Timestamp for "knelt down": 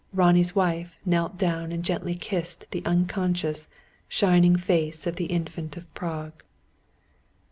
1.05-1.71